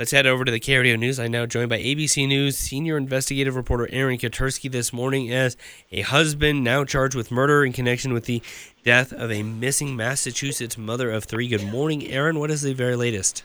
[0.00, 1.20] Let's head over to the KRDO News.
[1.20, 5.58] I'm now joined by ABC News senior investigative reporter Aaron Katersky this morning as
[5.92, 8.40] a husband now charged with murder in connection with the
[8.82, 11.48] death of a missing Massachusetts mother of three.
[11.48, 12.38] Good morning, Aaron.
[12.38, 13.44] What is the very latest?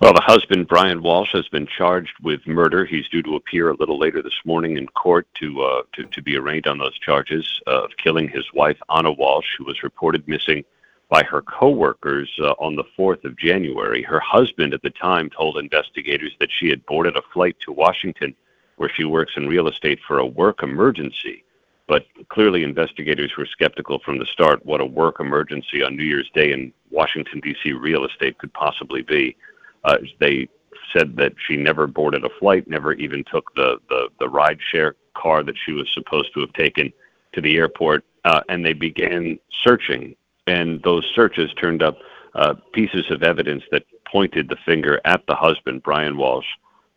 [0.00, 2.86] Well, the husband, Brian Walsh, has been charged with murder.
[2.86, 6.22] He's due to appear a little later this morning in court to uh, to, to
[6.22, 10.64] be arraigned on those charges of killing his wife, Ana Walsh, who was reported missing
[11.12, 14.02] by her coworkers uh, on the 4th of January.
[14.02, 18.34] Her husband at the time told investigators that she had boarded a flight to Washington,
[18.76, 21.44] where she works in real estate, for a work emergency.
[21.86, 26.30] But clearly, investigators were skeptical from the start what a work emergency on New Year's
[26.34, 27.72] Day in Washington, D.C.
[27.72, 29.36] real estate could possibly be.
[29.84, 30.48] Uh, they
[30.94, 34.94] said that she never boarded a flight, never even took the, the, the ride share
[35.14, 36.90] car that she was supposed to have taken
[37.34, 38.02] to the airport.
[38.24, 41.98] Uh, and they began searching and those searches turned up
[42.34, 46.46] uh, pieces of evidence that pointed the finger at the husband, Brian Walsh,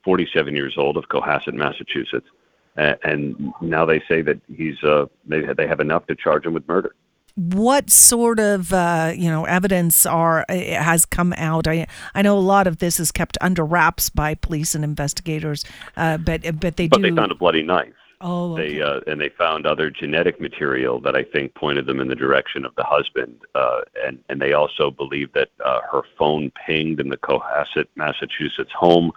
[0.04, 2.28] 47 years old of Cohasset, Massachusetts.
[2.76, 6.68] And now they say that he's uh, they they have enough to charge him with
[6.68, 6.94] murder.
[7.36, 11.70] What sort of uh, you know evidence are uh, has come out?
[11.70, 15.64] I I know a lot of this is kept under wraps by police and investigators,
[15.96, 17.02] uh, but but they but do.
[17.02, 17.94] But they found a bloody knife.
[18.22, 18.76] Oh, okay.
[18.76, 22.16] they uh, and they found other genetic material that I think pointed them in the
[22.16, 27.00] direction of the husband, uh, and and they also believe that uh, her phone pinged
[27.00, 29.12] in the Cohasset, Massachusetts home,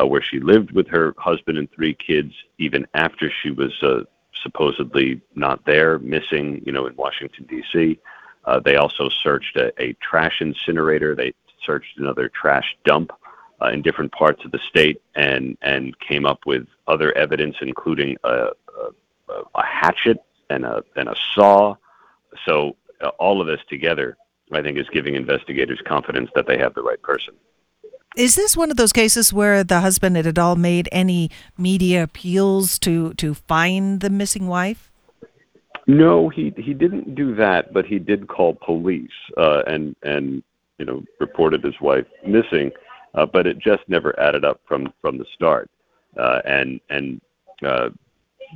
[0.00, 4.02] uh, where she lived with her husband and three kids, even after she was uh,
[4.42, 7.98] supposedly not there, missing, you know, in Washington D.C.
[8.44, 11.14] Uh, they also searched a, a trash incinerator.
[11.14, 13.10] They searched another trash dump
[13.62, 18.16] uh, in different parts of the state and and came up with other evidence, including
[18.24, 18.48] a,
[19.28, 20.18] a, a hatchet
[20.50, 21.74] and a and a saw.
[22.46, 24.16] So uh, all of this together,
[24.52, 27.34] I think, is giving investigators confidence that they have the right person.
[28.16, 32.02] Is this one of those cases where the husband had at all made any media
[32.02, 34.90] appeals to to find the missing wife?
[35.86, 40.42] No, he he didn't do that, but he did call police uh, and and
[40.78, 42.70] you know reported his wife missing
[43.14, 45.70] uh, but it just never added up from from the start,
[46.16, 47.20] uh, and and
[47.64, 47.90] uh,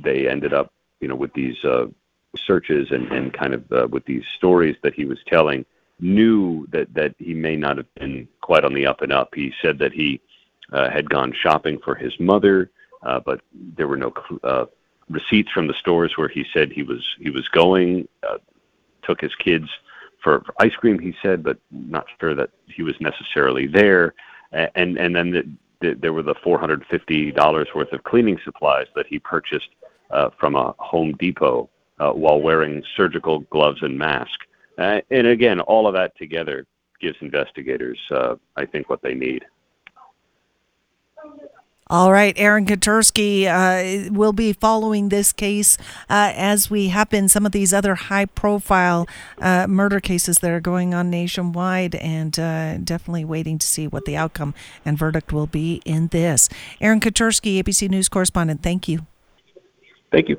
[0.03, 1.87] they ended up you know with these uh,
[2.35, 5.65] searches and and kind of uh, with these stories that he was telling,
[5.99, 9.33] knew that that he may not have been quite on the up and up.
[9.35, 10.21] He said that he
[10.71, 12.71] uh, had gone shopping for his mother,
[13.03, 14.65] uh, but there were no uh,
[15.09, 18.07] receipts from the stores where he said he was he was going.
[18.23, 18.37] Uh,
[19.01, 19.67] took his kids
[20.21, 24.13] for, for ice cream, he said, but not sure that he was necessarily there
[24.51, 28.39] and and then the, the, there were the four hundred fifty dollars worth of cleaning
[28.43, 29.69] supplies that he purchased
[30.11, 31.69] uh, from a Home Depot
[31.99, 34.39] uh, while wearing surgical gloves and mask.
[34.77, 36.65] Uh, and again, all of that together
[37.01, 39.45] gives investigators, uh, I think, what they need.
[41.91, 45.75] All right, Aaron Katersky uh, will be following this case
[46.07, 49.07] uh, as we have been some of these other high profile
[49.41, 54.05] uh, murder cases that are going on nationwide, and uh, definitely waiting to see what
[54.05, 54.53] the outcome
[54.85, 56.47] and verdict will be in this.
[56.79, 59.07] Aaron Katersky, ABC News correspondent, thank you.
[60.11, 60.37] Thank you.